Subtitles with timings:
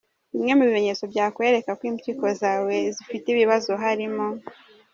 [0.33, 4.25] Bimwe mu bimenyetso byakwereka ko impyiko zawe zifite ibibazo harimo:.